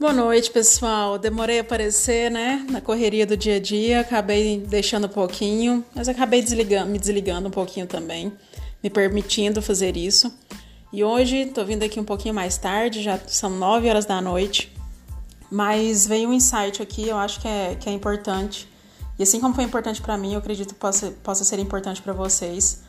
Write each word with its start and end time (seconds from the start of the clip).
Boa 0.00 0.14
noite, 0.14 0.50
pessoal. 0.50 1.18
Demorei 1.18 1.58
a 1.58 1.60
aparecer, 1.60 2.30
né? 2.30 2.64
Na 2.70 2.80
correria 2.80 3.26
do 3.26 3.36
dia 3.36 3.56
a 3.56 3.60
dia, 3.60 4.00
acabei 4.00 4.58
deixando 4.58 5.06
um 5.06 5.10
pouquinho, 5.10 5.84
mas 5.94 6.08
acabei 6.08 6.40
desligando, 6.40 6.90
me 6.90 6.98
desligando 6.98 7.48
um 7.48 7.50
pouquinho 7.50 7.86
também, 7.86 8.32
me 8.82 8.88
permitindo 8.88 9.60
fazer 9.60 9.98
isso. 9.98 10.34
E 10.90 11.04
hoje 11.04 11.52
tô 11.54 11.62
vindo 11.66 11.82
aqui 11.82 12.00
um 12.00 12.04
pouquinho 12.04 12.34
mais 12.34 12.56
tarde, 12.56 13.02
já 13.02 13.20
são 13.26 13.50
9 13.50 13.90
horas 13.90 14.06
da 14.06 14.22
noite, 14.22 14.74
mas 15.50 16.06
veio 16.06 16.30
um 16.30 16.32
insight 16.32 16.80
aqui, 16.80 17.06
eu 17.06 17.18
acho 17.18 17.38
que 17.38 17.46
é, 17.46 17.76
que 17.78 17.86
é 17.86 17.92
importante. 17.92 18.66
E 19.18 19.22
assim 19.22 19.38
como 19.38 19.54
foi 19.54 19.64
importante 19.64 20.00
para 20.00 20.16
mim, 20.16 20.32
eu 20.32 20.38
acredito 20.38 20.72
que 20.72 20.80
possa, 20.80 21.10
possa 21.22 21.44
ser 21.44 21.58
importante 21.58 22.00
para 22.00 22.14
vocês. 22.14 22.84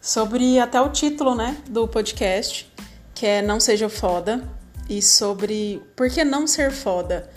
Sobre 0.00 0.60
até 0.60 0.80
o 0.80 0.90
título, 0.90 1.34
né, 1.34 1.56
do 1.68 1.88
podcast, 1.88 2.72
que 3.16 3.26
é 3.26 3.42
Não 3.42 3.58
Seja 3.58 3.88
Foda 3.88 4.61
e 4.92 5.02
sobre 5.02 5.82
por 5.96 6.10
que 6.10 6.22
não 6.24 6.46
ser 6.46 6.70
foda. 6.70 7.30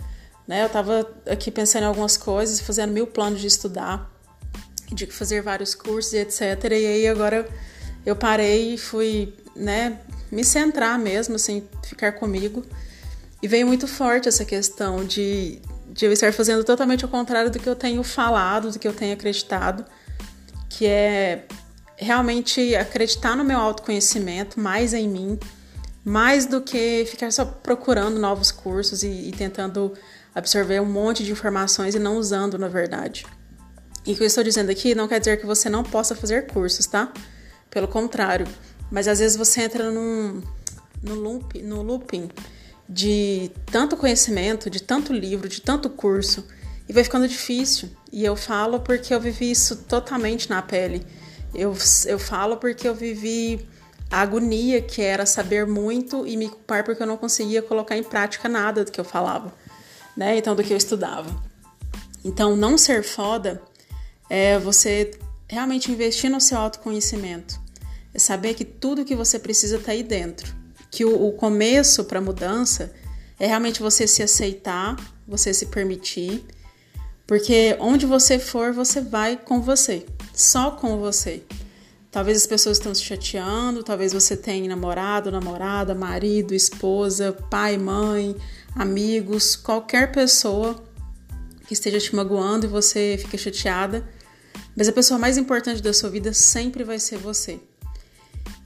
Né? 0.48 0.64
Eu 0.64 0.70
tava 0.70 1.10
aqui 1.30 1.50
pensando 1.50 1.84
em 1.84 1.88
algumas 1.88 2.18
coisas, 2.18 2.60
fazendo 2.60 2.92
mil 2.92 3.08
planos 3.08 3.40
de 3.40 3.48
estudar, 3.48 4.12
de 4.92 5.08
fazer 5.08 5.42
vários 5.42 5.74
cursos 5.74 6.14
e 6.14 6.18
etc. 6.18 6.42
E 6.72 6.86
aí 6.86 7.08
agora 7.08 7.48
eu 8.06 8.16
parei 8.16 8.76
e 8.76 8.78
fui, 8.78 9.34
né, 9.56 10.00
me 10.32 10.44
centrar 10.44 11.00
mesmo, 11.00 11.36
assim, 11.36 11.68
ficar 11.84 12.12
comigo. 12.14 12.64
E 13.42 13.48
veio 13.48 13.66
muito 13.66 13.88
forte 13.88 14.28
essa 14.28 14.46
questão 14.46 15.04
de, 15.06 15.62
de 15.92 16.06
eu 16.06 16.12
estar 16.12 16.34
fazendo 16.34 16.64
totalmente 16.64 17.06
o 17.06 17.08
contrário 17.08 17.50
do 17.50 17.60
que 17.60 17.68
eu 17.68 17.76
tenho 17.76 18.04
falado, 18.04 18.72
do 18.72 18.80
que 18.80 18.88
eu 18.88 18.94
tenho 18.94 19.14
acreditado, 19.14 19.86
que 20.70 20.86
é 20.86 21.46
realmente 21.98 22.76
acreditar 22.76 23.36
no 23.36 23.44
meu 23.44 23.58
autoconhecimento, 23.58 24.60
mais 24.60 24.94
em 24.94 25.08
mim, 25.08 25.40
mais 26.06 26.46
do 26.46 26.62
que 26.62 27.04
ficar 27.08 27.32
só 27.32 27.44
procurando 27.44 28.20
novos 28.20 28.52
cursos 28.52 29.02
e, 29.02 29.08
e 29.08 29.32
tentando 29.32 29.92
absorver 30.36 30.80
um 30.80 30.86
monte 30.86 31.24
de 31.24 31.32
informações 31.32 31.96
e 31.96 32.00
não 32.00 32.18
usando 32.18 32.60
na 32.60 32.68
verdade. 32.68 33.26
E 34.06 34.14
o 34.14 34.16
que 34.16 34.22
eu 34.22 34.28
estou 34.28 34.44
dizendo 34.44 34.70
aqui 34.70 34.94
não 34.94 35.08
quer 35.08 35.18
dizer 35.20 35.40
que 35.40 35.48
você 35.48 35.68
não 35.68 35.82
possa 35.84 36.16
fazer 36.16 36.46
cursos, 36.46 36.86
tá? 36.86 37.12
Pelo 37.72 37.88
contrário. 37.88 38.46
Mas 38.92 39.08
às 39.08 39.18
vezes 39.18 39.36
você 39.36 39.62
entra 39.62 39.90
num, 39.90 40.44
no, 41.02 41.16
loop, 41.16 41.60
no 41.64 41.82
looping 41.82 42.30
de 42.88 43.50
tanto 43.72 43.98
conhecimento, 43.98 44.70
de 44.70 44.84
tanto 44.84 45.12
livro, 45.12 45.50
de 45.50 45.60
tanto 45.60 45.90
curso, 45.90 46.46
e 46.88 46.94
vai 46.94 47.04
ficando 47.04 47.28
difícil. 47.28 47.90
E 48.12 48.24
eu 48.24 48.36
falo 48.36 48.80
porque 48.80 49.12
eu 49.12 49.20
vivi 49.20 49.50
isso 49.50 49.78
totalmente 49.78 50.52
na 50.52 50.62
pele. 50.62 51.04
Eu, 51.52 51.76
eu 52.06 52.20
falo 52.20 52.58
porque 52.58 52.88
eu 52.88 52.94
vivi 52.94 53.68
a 54.10 54.22
agonia 54.22 54.82
que 54.82 55.02
era 55.02 55.26
saber 55.26 55.66
muito 55.66 56.26
e 56.26 56.38
me 56.38 56.50
culpar 56.50 56.84
porque 56.84 57.02
eu 57.02 57.08
não 57.08 57.18
conseguia 57.18 57.62
colocar 57.62 57.98
em 57.98 58.04
prática 58.04 58.48
nada 58.48 58.86
do 58.86 58.92
que 58.92 59.00
eu 59.00 59.06
falava, 59.06 59.54
né? 60.16 60.38
Então, 60.38 60.56
do 60.56 60.64
que 60.64 60.72
eu 60.72 60.78
estudava. 60.78 61.30
Então, 62.24 62.56
não 62.56 62.78
ser 62.78 63.04
foda 63.04 63.62
é 64.30 64.58
você 64.58 65.12
realmente 65.48 65.92
investir 65.92 66.30
no 66.30 66.42
seu 66.42 66.58
autoconhecimento. 66.58 67.60
É 68.14 68.20
saber 68.20 68.54
que 68.54 68.66
tudo 68.66 69.06
que 69.06 69.16
você 69.16 69.38
precisa 69.38 69.78
está 69.78 69.92
aí 69.92 70.02
dentro. 70.02 70.56
Que 70.90 71.04
o, 71.04 71.28
o 71.28 71.34
começo 71.34 72.06
para 72.06 72.22
mudança 72.22 72.94
é 73.40 73.48
realmente 73.48 73.82
você 73.82 74.08
se 74.08 74.24
aceitar, 74.24 74.96
você 75.28 75.54
se 75.54 75.68
permitir, 75.68 76.46
porque 77.28 77.76
onde 77.80 78.06
você 78.06 78.40
for, 78.40 78.72
você 78.72 79.02
vai 79.02 79.36
com 79.36 79.62
você, 79.62 80.06
só 80.34 80.72
com 80.72 80.98
você. 80.98 81.44
Talvez 82.16 82.38
as 82.38 82.48
pessoas 82.48 82.78
estão 82.78 82.96
se 82.96 83.04
chateando, 83.04 83.84
talvez 83.84 84.14
você 84.14 84.38
tenha 84.38 84.70
namorado, 84.70 85.30
namorada, 85.30 85.94
marido, 85.94 86.56
esposa, 86.56 87.34
pai, 87.50 87.78
mãe, 87.78 88.34
amigos, 88.74 89.58
qualquer 89.58 90.14
pessoa 90.14 90.82
que 91.68 91.74
esteja 91.74 92.00
te 92.00 92.16
magoando 92.16 92.68
e 92.68 92.70
você 92.70 93.18
fica 93.20 93.38
chateada. 93.38 94.08
Mas 94.78 94.88
a 94.88 94.94
pessoa 94.94 95.20
mais 95.20 95.38
importante 95.38 95.82
da 95.82 95.92
sua 95.92 96.10
vida 96.10 96.32
sempre 96.32 96.86
vai 96.86 97.00
ser 97.00 97.18
você. 97.18 97.60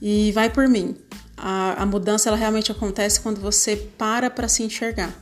E 0.00 0.30
vai 0.30 0.48
por 0.48 0.68
mim. 0.68 0.94
A, 1.36 1.82
a 1.82 1.84
mudança 1.84 2.28
ela 2.28 2.36
realmente 2.36 2.70
acontece 2.70 3.20
quando 3.20 3.40
você 3.40 3.74
para 3.74 4.30
para 4.30 4.46
se 4.46 4.62
enxergar. 4.62 5.12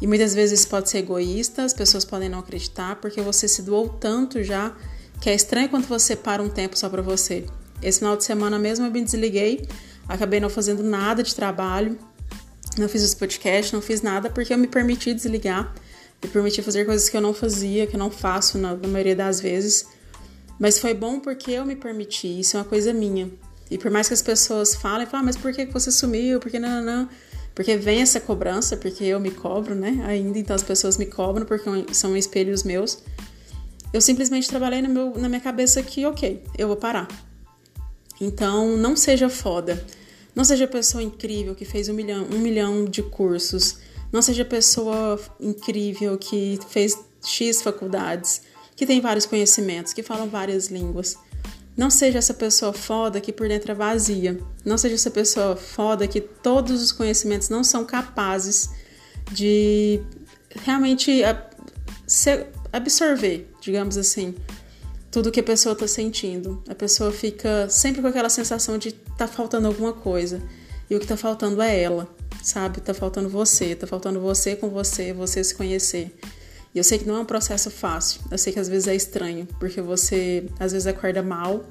E 0.00 0.06
muitas 0.06 0.32
vezes 0.32 0.60
isso 0.60 0.68
pode 0.68 0.88
ser 0.88 0.98
egoísta, 0.98 1.64
as 1.64 1.74
pessoas 1.74 2.04
podem 2.04 2.28
não 2.28 2.38
acreditar, 2.38 3.00
porque 3.00 3.20
você 3.20 3.48
se 3.48 3.62
doou 3.62 3.88
tanto 3.88 4.44
já 4.44 4.72
que 5.20 5.28
é 5.28 5.34
estranho 5.34 5.68
quando 5.68 5.88
você 5.88 6.14
para 6.14 6.40
um 6.40 6.48
tempo 6.48 6.78
só 6.78 6.88
para 6.88 7.02
você. 7.02 7.44
Esse 7.84 7.98
final 7.98 8.16
de 8.16 8.24
semana 8.24 8.58
mesmo 8.58 8.86
eu 8.86 8.90
me 8.90 9.02
desliguei, 9.02 9.68
acabei 10.08 10.40
não 10.40 10.48
fazendo 10.48 10.82
nada 10.82 11.22
de 11.22 11.34
trabalho, 11.34 11.98
não 12.78 12.88
fiz 12.88 13.02
os 13.02 13.14
podcasts, 13.14 13.72
não 13.72 13.82
fiz 13.82 14.02
nada 14.02 14.30
porque 14.30 14.52
eu 14.52 14.58
me 14.58 14.66
permiti 14.66 15.12
desligar, 15.12 15.72
me 16.22 16.28
permiti 16.28 16.62
fazer 16.62 16.84
coisas 16.84 17.08
que 17.08 17.16
eu 17.16 17.20
não 17.20 17.34
fazia, 17.34 17.86
que 17.86 17.94
eu 17.94 17.98
não 17.98 18.10
faço 18.10 18.58
na, 18.58 18.74
na 18.74 18.88
maioria 18.88 19.14
das 19.14 19.40
vezes. 19.40 19.86
Mas 20.58 20.78
foi 20.78 20.94
bom 20.94 21.20
porque 21.20 21.50
eu 21.50 21.66
me 21.66 21.76
permiti, 21.76 22.40
isso 22.40 22.56
é 22.56 22.60
uma 22.60 22.66
coisa 22.66 22.92
minha. 22.92 23.30
E 23.70 23.78
por 23.78 23.90
mais 23.90 24.08
que 24.08 24.14
as 24.14 24.22
pessoas 24.22 24.74
falem, 24.74 25.06
falam, 25.06 25.22
ah, 25.22 25.26
mas 25.26 25.36
por 25.36 25.52
que 25.52 25.64
você 25.66 25.90
sumiu? 25.90 26.38
Por 26.38 26.50
que 26.50 26.58
não, 26.58 26.68
não, 26.68 26.82
não? 26.82 27.08
Porque 27.54 27.76
vem 27.76 28.02
essa 28.02 28.20
cobrança, 28.20 28.76
porque 28.76 29.04
eu 29.04 29.20
me 29.20 29.30
cobro, 29.30 29.74
né? 29.74 30.02
Ainda, 30.06 30.38
então 30.38 30.56
as 30.56 30.62
pessoas 30.62 30.98
me 30.98 31.06
cobram 31.06 31.46
porque 31.46 31.68
são 31.92 32.16
espelhos 32.16 32.64
meus. 32.64 32.98
Eu 33.92 34.00
simplesmente 34.00 34.48
trabalhei 34.48 34.82
meu, 34.82 35.16
na 35.16 35.28
minha 35.28 35.40
cabeça 35.40 35.82
que, 35.82 36.04
ok, 36.04 36.42
eu 36.58 36.66
vou 36.66 36.76
parar. 36.76 37.06
Então, 38.20 38.76
não 38.76 38.96
seja 38.96 39.28
foda. 39.28 39.84
Não 40.34 40.44
seja 40.44 40.66
pessoa 40.66 41.02
incrível 41.02 41.54
que 41.54 41.64
fez 41.64 41.88
um 41.88 41.94
milhão, 41.94 42.26
um 42.32 42.38
milhão 42.38 42.84
de 42.84 43.02
cursos. 43.02 43.78
Não 44.12 44.20
seja 44.20 44.44
pessoa 44.44 45.20
incrível 45.40 46.16
que 46.18 46.58
fez 46.68 46.98
X 47.24 47.62
faculdades, 47.62 48.42
que 48.76 48.86
tem 48.86 49.00
vários 49.00 49.26
conhecimentos, 49.26 49.92
que 49.92 50.02
falam 50.02 50.28
várias 50.28 50.68
línguas. 50.68 51.16
Não 51.76 51.90
seja 51.90 52.18
essa 52.18 52.34
pessoa 52.34 52.72
foda 52.72 53.20
que 53.20 53.32
por 53.32 53.48
dentro 53.48 53.72
é 53.72 53.74
vazia. 53.74 54.38
Não 54.64 54.78
seja 54.78 54.94
essa 54.94 55.10
pessoa 55.10 55.56
foda 55.56 56.06
que 56.06 56.20
todos 56.20 56.82
os 56.82 56.92
conhecimentos 56.92 57.48
não 57.48 57.64
são 57.64 57.84
capazes 57.84 58.70
de 59.32 60.00
realmente 60.64 61.22
absorver, 62.72 63.48
digamos 63.60 63.96
assim 63.96 64.34
tudo 65.14 65.30
que 65.30 65.38
a 65.38 65.44
pessoa 65.44 65.74
está 65.74 65.86
sentindo. 65.86 66.60
A 66.68 66.74
pessoa 66.74 67.12
fica 67.12 67.68
sempre 67.70 68.02
com 68.02 68.08
aquela 68.08 68.28
sensação 68.28 68.76
de 68.76 68.90
tá 68.90 69.28
faltando 69.28 69.68
alguma 69.68 69.92
coisa. 69.92 70.42
E 70.90 70.96
o 70.96 70.98
que 70.98 71.06
tá 71.06 71.16
faltando 71.16 71.62
é 71.62 71.80
ela, 71.80 72.08
sabe? 72.42 72.80
Tá 72.80 72.92
faltando 72.92 73.28
você, 73.28 73.76
tá 73.76 73.86
faltando 73.86 74.20
você 74.20 74.56
com 74.56 74.68
você, 74.70 75.12
você 75.12 75.44
se 75.44 75.54
conhecer. 75.54 76.18
E 76.74 76.78
eu 76.78 76.82
sei 76.82 76.98
que 76.98 77.06
não 77.06 77.14
é 77.14 77.20
um 77.20 77.24
processo 77.24 77.70
fácil. 77.70 78.22
Eu 78.28 78.36
sei 78.36 78.52
que 78.52 78.58
às 78.58 78.68
vezes 78.68 78.88
é 78.88 78.96
estranho, 78.96 79.46
porque 79.60 79.80
você 79.80 80.48
às 80.58 80.72
vezes 80.72 80.88
acorda 80.88 81.22
mal 81.22 81.64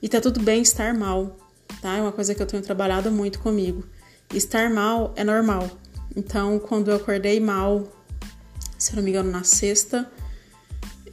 e 0.00 0.08
tá 0.08 0.20
tudo 0.20 0.38
bem 0.38 0.62
estar 0.62 0.94
mal, 0.94 1.36
tá? 1.82 1.96
É 1.96 2.00
uma 2.00 2.12
coisa 2.12 2.32
que 2.32 2.40
eu 2.40 2.46
tenho 2.46 2.62
trabalhado 2.62 3.10
muito 3.10 3.40
comigo. 3.40 3.82
Estar 4.32 4.70
mal 4.70 5.12
é 5.16 5.24
normal. 5.24 5.68
Então, 6.14 6.60
quando 6.60 6.92
eu 6.92 6.96
acordei 6.96 7.40
mal, 7.40 7.92
se 8.78 8.92
eu 8.92 8.96
não 8.98 9.02
me 9.02 9.10
engano, 9.10 9.32
na 9.32 9.42
sexta, 9.42 10.08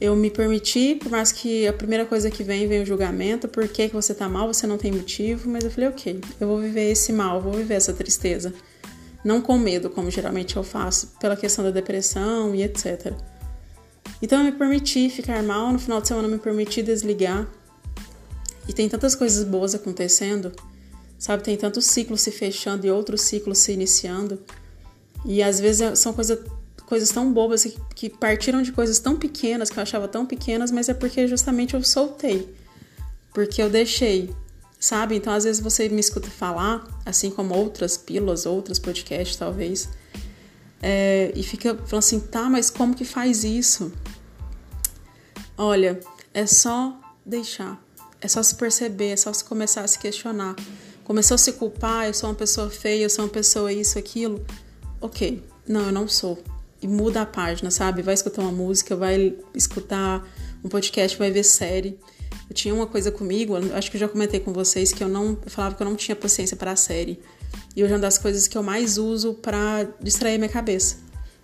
eu 0.00 0.14
me 0.16 0.30
permiti, 0.30 0.94
por 0.94 1.10
mais 1.10 1.32
que 1.32 1.66
a 1.66 1.72
primeira 1.72 2.04
coisa 2.04 2.30
que 2.30 2.42
vem, 2.42 2.66
vem 2.66 2.82
o 2.82 2.86
julgamento, 2.86 3.48
por 3.48 3.66
que, 3.68 3.88
que 3.88 3.94
você 3.94 4.14
tá 4.14 4.28
mal, 4.28 4.52
você 4.52 4.66
não 4.66 4.78
tem 4.78 4.92
motivo, 4.92 5.48
mas 5.48 5.64
eu 5.64 5.70
falei, 5.70 5.88
ok, 5.88 6.20
eu 6.40 6.48
vou 6.48 6.60
viver 6.60 6.90
esse 6.90 7.12
mal, 7.12 7.40
vou 7.40 7.52
viver 7.52 7.74
essa 7.74 7.92
tristeza. 7.92 8.52
Não 9.24 9.40
com 9.40 9.58
medo, 9.58 9.90
como 9.90 10.10
geralmente 10.10 10.56
eu 10.56 10.62
faço, 10.62 11.14
pela 11.20 11.36
questão 11.36 11.64
da 11.64 11.70
depressão 11.70 12.54
e 12.54 12.62
etc. 12.62 13.12
Então 14.20 14.38
eu 14.38 14.44
me 14.44 14.52
permiti 14.52 15.10
ficar 15.10 15.42
mal, 15.42 15.72
no 15.72 15.78
final 15.78 16.00
de 16.00 16.08
semana 16.08 16.28
eu 16.28 16.32
me 16.32 16.38
permiti 16.38 16.82
desligar. 16.82 17.46
E 18.68 18.72
tem 18.72 18.88
tantas 18.88 19.14
coisas 19.14 19.44
boas 19.44 19.74
acontecendo, 19.74 20.52
sabe? 21.18 21.42
Tem 21.42 21.56
tantos 21.56 21.86
ciclos 21.86 22.20
se 22.20 22.30
fechando 22.30 22.86
e 22.86 22.90
outros 22.90 23.22
ciclos 23.22 23.58
se 23.58 23.72
iniciando. 23.72 24.38
E 25.24 25.42
às 25.42 25.60
vezes 25.60 25.98
são 25.98 26.12
coisas 26.12 26.38
coisas 26.86 27.10
tão 27.10 27.32
bobas 27.32 27.64
que, 27.64 27.76
que 27.94 28.08
partiram 28.08 28.62
de 28.62 28.72
coisas 28.72 28.98
tão 29.00 29.16
pequenas 29.16 29.68
que 29.68 29.76
eu 29.78 29.82
achava 29.82 30.06
tão 30.06 30.24
pequenas, 30.24 30.70
mas 30.70 30.88
é 30.88 30.94
porque 30.94 31.26
justamente 31.26 31.74
eu 31.74 31.82
soltei, 31.82 32.54
porque 33.34 33.60
eu 33.60 33.68
deixei, 33.68 34.34
sabe? 34.78 35.16
Então 35.16 35.32
às 35.32 35.44
vezes 35.44 35.60
você 35.60 35.88
me 35.88 36.00
escuta 36.00 36.30
falar, 36.30 36.86
assim 37.04 37.28
como 37.30 37.54
outras 37.54 37.96
pílulas, 37.96 38.46
outros 38.46 38.78
podcasts 38.78 39.36
talvez, 39.36 39.88
é, 40.80 41.32
e 41.34 41.42
fica 41.42 41.74
falando 41.74 41.98
assim, 41.98 42.20
tá, 42.20 42.48
mas 42.48 42.70
como 42.70 42.94
que 42.94 43.04
faz 43.04 43.42
isso? 43.42 43.92
Olha, 45.58 45.98
é 46.32 46.46
só 46.46 46.98
deixar, 47.24 47.82
é 48.20 48.28
só 48.28 48.42
se 48.42 48.54
perceber, 48.54 49.08
é 49.08 49.16
só 49.16 49.32
se 49.32 49.44
começar 49.44 49.82
a 49.82 49.88
se 49.88 49.98
questionar. 49.98 50.54
Começou 51.02 51.36
a 51.36 51.38
se 51.38 51.52
culpar, 51.52 52.06
eu 52.06 52.14
sou 52.14 52.28
uma 52.28 52.34
pessoa 52.34 52.68
feia, 52.68 53.04
eu 53.04 53.10
sou 53.10 53.24
uma 53.24 53.30
pessoa 53.30 53.72
isso, 53.72 53.98
aquilo. 53.98 54.44
Ok, 55.00 55.42
não, 55.66 55.86
eu 55.86 55.92
não 55.92 56.08
sou 56.08 56.42
e 56.80 56.86
muda 56.86 57.22
a 57.22 57.26
página, 57.26 57.70
sabe? 57.70 58.02
Vai 58.02 58.14
escutar 58.14 58.42
uma 58.42 58.52
música, 58.52 58.94
vai 58.94 59.34
escutar 59.54 60.26
um 60.62 60.68
podcast, 60.68 61.16
vai 61.16 61.30
ver 61.30 61.44
série. 61.44 61.98
Eu 62.48 62.54
tinha 62.54 62.74
uma 62.74 62.86
coisa 62.86 63.10
comigo, 63.10 63.54
acho 63.74 63.90
que 63.90 63.96
eu 63.96 64.00
já 64.00 64.08
comentei 64.08 64.40
com 64.40 64.52
vocês 64.52 64.92
que 64.92 65.02
eu 65.02 65.08
não 65.08 65.38
eu 65.42 65.50
falava 65.50 65.74
que 65.74 65.82
eu 65.82 65.86
não 65.88 65.96
tinha 65.96 66.14
paciência 66.14 66.56
para 66.56 66.72
a 66.72 66.76
série. 66.76 67.18
E 67.74 67.82
hoje 67.82 67.92
é 67.92 67.96
uma 67.96 68.02
das 68.02 68.18
coisas 68.18 68.46
que 68.46 68.56
eu 68.56 68.62
mais 68.62 68.98
uso 68.98 69.34
para 69.34 69.84
distrair 70.00 70.38
minha 70.38 70.48
cabeça. 70.48 70.98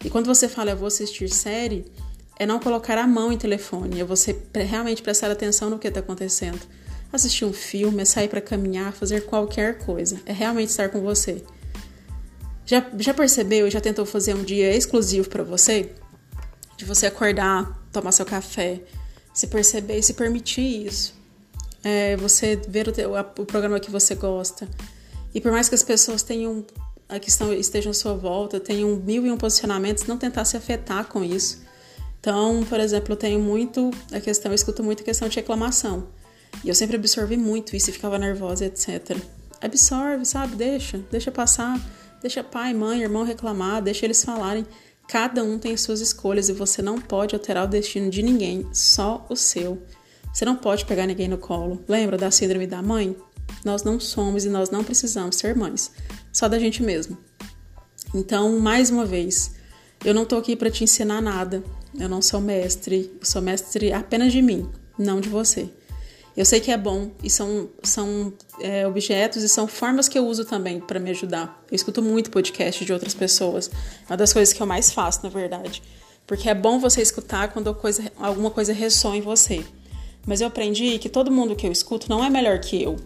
E 0.05 0.11
quando 0.11 0.26
você 0.26 0.49
fala 0.49 0.70
eu 0.70 0.76
vou 0.76 0.88
assistir 0.88 1.29
série, 1.29 1.84
é 2.38 2.46
não 2.46 2.58
colocar 2.58 2.99
a 2.99 3.06
mão 3.06 3.32
em 3.32 3.38
telefone, 3.38 4.00
é 4.00 4.05
você 4.05 4.37
realmente 4.55 5.02
prestar 5.02 5.31
atenção 5.31 5.70
no 5.70 5.79
que 5.79 5.88
está 5.88 6.00
acontecendo. 6.00 6.61
Assistir 7.12 7.44
um 7.44 7.52
filme, 7.52 8.02
é 8.02 8.05
sair 8.05 8.29
para 8.29 8.40
caminhar, 8.40 8.93
fazer 8.93 9.26
qualquer 9.26 9.79
coisa, 9.79 10.20
é 10.25 10.32
realmente 10.32 10.70
estar 10.70 10.88
com 10.88 11.00
você. 11.00 11.43
Já, 12.64 12.85
já 12.99 13.12
percebeu, 13.12 13.70
já 13.70 13.81
tentou 13.81 14.06
fazer 14.06 14.35
um 14.35 14.43
dia 14.43 14.75
exclusivo 14.75 15.29
para 15.29 15.43
você? 15.43 15.91
De 16.76 16.85
você 16.85 17.06
acordar, 17.06 17.81
tomar 17.93 18.12
seu 18.12 18.25
café, 18.25 18.81
se 19.35 19.47
perceber 19.47 19.99
e 19.99 20.03
se 20.03 20.14
permitir 20.14 20.87
isso. 20.87 21.14
É, 21.82 22.17
você 22.17 22.56
ver 22.69 22.88
o, 22.88 22.93
teu, 22.93 23.12
o 23.14 23.44
programa 23.44 23.81
que 23.81 23.91
você 23.91 24.14
gosta. 24.14 24.69
E 25.35 25.41
por 25.41 25.50
mais 25.50 25.69
que 25.69 25.75
as 25.75 25.82
pessoas 25.82 26.23
tenham 26.23 26.64
a 27.09 27.19
questão 27.19 27.53
estejam 27.53 27.91
à 27.91 27.94
sua 27.94 28.14
volta, 28.14 28.59
tenham 28.59 28.97
mil 28.97 29.26
e 29.26 29.31
um 29.31 29.37
posicionamentos, 29.37 30.05
não 30.05 30.17
tentar 30.17 30.47
se 30.47 30.56
afetar 30.56 31.06
com 31.06 31.23
isso. 31.23 31.61
Então, 32.19 32.65
por 32.69 32.81
exemplo, 32.81 33.12
eu 33.12 33.17
tenho 33.17 33.38
muito 33.38 33.91
a 34.12 34.20
questão, 34.20 34.50
eu 34.50 34.55
escuto 34.55 34.82
muito 34.82 35.03
a 35.03 35.05
questão 35.05 35.29
de 35.29 35.37
reclamação. 35.37 36.08
E 36.65 36.69
eu 36.69 36.75
sempre 36.75 36.97
absorvi 36.97 37.37
muito 37.37 37.76
isso 37.76 37.91
e 37.91 37.93
ficava 37.93 38.19
nervosa, 38.19 38.65
etc. 38.65 39.17
Absorve, 39.61 40.25
sabe? 40.25 40.56
Deixa, 40.56 40.99
deixa 41.11 41.31
passar. 41.31 41.79
Deixa 42.22 42.44
pai, 42.44 42.72
mãe, 42.72 43.02
irmão 43.02 43.24
reclamar, 43.24 43.82
deixa 43.82 44.06
eles 44.06 44.24
falarem. 44.24 44.64
Cada 45.08 45.42
um 45.42 45.58
tem 45.58 45.76
suas 45.76 46.00
escolhas 46.00 46.48
e 46.48 46.52
você 46.52 46.80
não 46.80 47.00
pode 47.00 47.34
alterar 47.34 47.64
o 47.64 47.69
destino 47.69 48.08
de 48.08 48.22
ninguém, 48.22 48.64
só 48.72 49.26
o 49.28 49.34
seu. 49.34 49.82
Você 50.32 50.44
não 50.44 50.54
pode 50.54 50.86
pegar 50.86 51.04
ninguém 51.06 51.26
no 51.26 51.36
colo. 51.36 51.84
Lembra 51.88 52.16
da 52.16 52.30
síndrome 52.30 52.66
da 52.66 52.80
mãe? 52.80 53.16
Nós 53.64 53.82
não 53.82 53.98
somos 53.98 54.44
e 54.44 54.48
nós 54.48 54.70
não 54.70 54.84
precisamos 54.84 55.36
ser 55.36 55.56
mães, 55.56 55.90
só 56.32 56.48
da 56.48 56.60
gente 56.60 56.80
mesmo. 56.80 57.19
Então, 58.14 58.58
mais 58.60 58.88
uma 58.88 59.04
vez, 59.04 59.56
eu 60.04 60.14
não 60.14 60.24
tô 60.24 60.36
aqui 60.36 60.54
para 60.54 60.70
te 60.70 60.84
ensinar 60.84 61.20
nada. 61.20 61.62
Eu 61.98 62.08
não 62.08 62.22
sou 62.22 62.40
mestre, 62.40 63.10
eu 63.20 63.26
sou 63.26 63.42
mestre 63.42 63.92
apenas 63.92 64.32
de 64.32 64.40
mim, 64.40 64.70
não 64.96 65.20
de 65.20 65.28
você. 65.28 65.69
Eu 66.37 66.44
sei 66.46 66.61
que 66.61 66.70
é 66.70 66.76
bom 66.79 67.11
e 67.23 67.29
são, 67.29 67.69
são 67.82 68.32
é, 68.58 68.87
objetos 68.87 69.43
e 69.43 69.49
são 69.49 69.67
formas 69.69 70.08
que 70.08 70.19
eu 70.19 70.26
uso 70.26 70.44
também 70.46 70.81
para 70.81 70.99
me 70.99 71.11
ajudar. 71.11 71.62
Eu 71.70 71.76
escuto 71.76 72.00
muito 72.00 72.31
podcast 72.31 72.84
de 72.84 72.93
outras 72.93 73.12
pessoas. 73.12 73.70
É 74.08 74.12
uma 74.12 74.17
das 74.17 74.32
coisas 74.32 74.55
que 74.55 74.62
eu 74.62 74.67
mais 74.67 74.90
faço, 74.90 75.20
na 75.23 75.29
verdade. 75.29 75.82
Porque 76.26 76.49
é 76.49 76.55
bom 76.55 76.79
você 76.79 77.02
escutar 77.02 77.52
quando 77.52 77.75
coisa, 77.75 78.11
alguma 78.19 78.50
coisa 78.50 78.73
ressoa 78.73 79.14
em 79.14 79.20
você. 79.20 79.62
Mas 80.26 80.40
eu 80.40 80.46
aprendi 80.46 80.99
que 80.99 81.08
todo 81.08 81.31
mundo 81.31 81.55
que 81.55 81.67
eu 81.67 81.73
escuto 81.73 82.08
não 82.08 82.25
é 82.25 82.31
melhor 82.31 82.58
que 82.61 82.82
eu. 82.82 82.96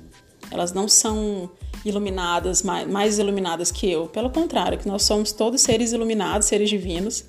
Elas 0.49 0.73
não 0.73 0.87
são 0.87 1.50
iluminadas, 1.84 2.62
mais, 2.62 2.87
mais 2.88 3.19
iluminadas 3.19 3.73
que 3.73 3.90
eu. 3.90 4.06
Pelo 4.06 4.31
contrário, 4.31 4.78
que 4.78 4.87
nós 4.87 5.02
somos 5.02 5.32
todos 5.32 5.62
seres 5.62 5.93
iluminados, 5.93 6.46
seres 6.46 6.70
divinos. 6.70 7.25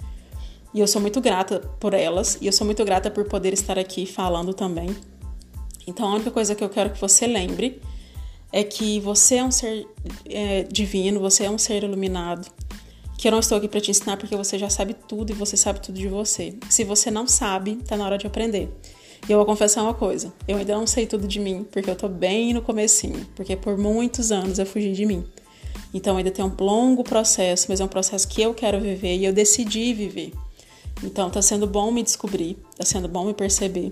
E 0.73 0.79
eu 0.79 0.87
sou 0.87 1.01
muito 1.01 1.19
grata 1.19 1.59
por 1.79 1.95
elas. 1.95 2.37
E 2.39 2.45
eu 2.45 2.53
sou 2.53 2.65
muito 2.65 2.85
grata 2.85 3.09
por 3.09 3.25
poder 3.25 3.53
estar 3.53 3.79
aqui 3.79 4.05
falando 4.05 4.53
também. 4.53 4.95
Então, 5.87 6.07
a 6.07 6.15
única 6.15 6.29
coisa 6.29 6.53
que 6.53 6.63
eu 6.63 6.69
quero 6.69 6.91
que 6.91 6.99
você 6.99 7.25
lembre 7.25 7.81
é 8.51 8.63
que 8.63 8.99
você 8.99 9.35
é 9.35 9.43
um 9.43 9.51
ser 9.51 9.87
é, 10.29 10.63
divino, 10.63 11.19
você 11.19 11.45
é 11.45 11.49
um 11.49 11.57
ser 11.57 11.83
iluminado. 11.83 12.47
Que 13.17 13.27
eu 13.27 13.31
não 13.31 13.39
estou 13.39 13.57
aqui 13.57 13.67
para 13.67 13.81
te 13.81 13.89
ensinar 13.89 14.17
porque 14.17 14.35
você 14.35 14.59
já 14.59 14.69
sabe 14.69 14.93
tudo 14.93 15.31
e 15.31 15.33
você 15.33 15.57
sabe 15.57 15.79
tudo 15.79 15.97
de 15.97 16.07
você. 16.07 16.55
Se 16.69 16.83
você 16.83 17.09
não 17.09 17.27
sabe, 17.27 17.77
tá 17.77 17.97
na 17.97 18.05
hora 18.05 18.17
de 18.17 18.27
aprender. 18.27 18.69
E 19.27 19.31
eu 19.31 19.37
vou 19.37 19.45
confessar 19.45 19.81
uma 19.81 19.93
coisa, 19.93 20.31
eu 20.47 20.57
ainda 20.57 20.75
não 20.75 20.87
sei 20.87 21.05
tudo 21.05 21.27
de 21.27 21.39
mim, 21.39 21.65
porque 21.69 21.89
eu 21.89 21.95
tô 21.95 22.07
bem 22.07 22.53
no 22.53 22.61
comecinho, 22.61 23.27
porque 23.35 23.55
por 23.55 23.77
muitos 23.77 24.31
anos 24.31 24.59
eu 24.59 24.65
fugi 24.65 24.93
de 24.93 25.05
mim. 25.05 25.25
Então 25.93 26.15
ainda 26.15 26.31
tem 26.31 26.45
um 26.45 26.55
longo 26.59 27.03
processo, 27.03 27.65
mas 27.69 27.79
é 27.79 27.83
um 27.83 27.89
processo 27.89 28.27
que 28.27 28.41
eu 28.41 28.53
quero 28.53 28.79
viver 28.79 29.17
e 29.17 29.25
eu 29.25 29.33
decidi 29.33 29.93
viver. 29.93 30.31
Então 31.03 31.29
tá 31.29 31.41
sendo 31.41 31.67
bom 31.67 31.91
me 31.91 32.03
descobrir, 32.03 32.57
tá 32.77 32.85
sendo 32.85 33.07
bom 33.07 33.25
me 33.25 33.33
perceber. 33.33 33.91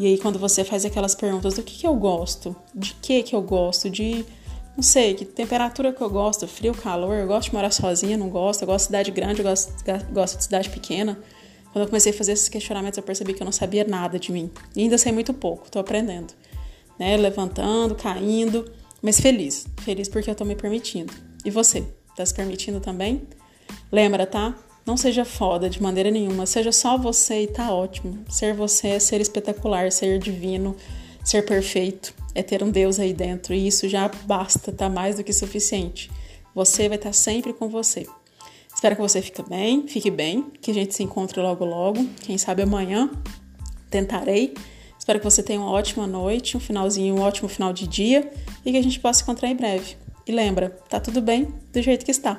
E 0.00 0.06
aí, 0.06 0.16
quando 0.16 0.38
você 0.38 0.64
faz 0.64 0.86
aquelas 0.86 1.14
perguntas 1.14 1.56
do 1.56 1.62
que, 1.62 1.76
que 1.76 1.86
eu 1.86 1.94
gosto, 1.94 2.56
de 2.74 2.94
que 3.02 3.22
que 3.22 3.36
eu 3.36 3.42
gosto, 3.42 3.90
de 3.90 4.24
não 4.74 4.82
sei, 4.82 5.12
que 5.12 5.26
temperatura 5.26 5.92
que 5.92 6.00
eu 6.00 6.08
gosto, 6.08 6.48
frio, 6.48 6.72
calor, 6.72 7.14
eu 7.16 7.26
gosto 7.26 7.50
de 7.50 7.54
morar 7.54 7.70
sozinha, 7.70 8.16
não 8.16 8.30
gosto, 8.30 8.62
eu 8.62 8.66
gosto 8.66 8.84
de 8.84 8.86
cidade 8.86 9.10
grande, 9.10 9.40
eu 9.40 9.44
gosto, 9.44 9.74
gosto 10.10 10.38
de 10.38 10.44
cidade 10.44 10.70
pequena. 10.70 11.18
Quando 11.70 11.82
eu 11.82 11.86
comecei 11.86 12.12
a 12.12 12.14
fazer 12.14 12.32
esses 12.32 12.48
questionamentos, 12.48 12.96
eu 12.96 13.02
percebi 13.02 13.34
que 13.34 13.42
eu 13.42 13.44
não 13.44 13.52
sabia 13.52 13.84
nada 13.84 14.18
de 14.18 14.32
mim. 14.32 14.50
E 14.74 14.80
ainda 14.80 14.96
sei 14.96 15.12
muito 15.12 15.34
pouco, 15.34 15.70
tô 15.70 15.78
aprendendo. 15.78 16.32
Né? 16.98 17.18
Levantando, 17.18 17.94
caindo, 17.94 18.72
mas 19.02 19.20
feliz. 19.20 19.66
Feliz 19.82 20.08
porque 20.08 20.30
eu 20.30 20.34
tô 20.34 20.46
me 20.46 20.56
permitindo. 20.56 21.12
E 21.44 21.50
você? 21.50 21.84
Tá 22.16 22.24
se 22.24 22.32
permitindo 22.32 22.80
também? 22.80 23.28
Lembra, 23.92 24.26
tá? 24.26 24.56
Não 24.90 24.96
seja 24.96 25.24
foda 25.24 25.70
de 25.70 25.80
maneira 25.80 26.10
nenhuma, 26.10 26.46
seja 26.46 26.72
só 26.72 26.98
você 26.98 27.44
e 27.44 27.46
tá 27.46 27.72
ótimo. 27.72 28.24
Ser 28.28 28.52
você 28.52 28.88
é 28.88 28.98
ser 28.98 29.20
espetacular, 29.20 29.92
ser 29.92 30.18
divino, 30.18 30.74
ser 31.24 31.46
perfeito, 31.46 32.12
é 32.34 32.42
ter 32.42 32.60
um 32.60 32.72
Deus 32.72 32.98
aí 32.98 33.12
dentro 33.12 33.54
e 33.54 33.68
isso 33.68 33.88
já 33.88 34.10
basta, 34.24 34.72
tá 34.72 34.88
mais 34.88 35.14
do 35.14 35.22
que 35.22 35.32
suficiente. 35.32 36.10
Você 36.56 36.88
vai 36.88 36.96
estar 36.98 37.12
sempre 37.12 37.52
com 37.52 37.68
você. 37.68 38.04
Espero 38.74 38.96
que 38.96 39.00
você 39.00 39.22
fique 39.22 39.48
bem, 39.48 39.86
fique 39.86 40.10
bem, 40.10 40.50
que 40.60 40.72
a 40.72 40.74
gente 40.74 40.92
se 40.92 41.04
encontre 41.04 41.40
logo 41.40 41.64
logo, 41.64 42.04
quem 42.22 42.36
sabe 42.36 42.62
amanhã. 42.62 43.12
Tentarei. 43.88 44.54
Espero 44.98 45.20
que 45.20 45.24
você 45.24 45.40
tenha 45.40 45.60
uma 45.60 45.70
ótima 45.70 46.04
noite, 46.04 46.56
um 46.56 46.60
finalzinho, 46.60 47.14
um 47.14 47.20
ótimo 47.20 47.48
final 47.48 47.72
de 47.72 47.86
dia 47.86 48.28
e 48.66 48.72
que 48.72 48.76
a 48.76 48.82
gente 48.82 48.98
possa 48.98 49.18
se 49.18 49.22
encontrar 49.22 49.50
em 49.50 49.54
breve. 49.54 49.96
E 50.26 50.32
lembra, 50.32 50.76
tá 50.88 50.98
tudo 50.98 51.22
bem 51.22 51.54
do 51.72 51.80
jeito 51.80 52.04
que 52.04 52.10
está. 52.10 52.36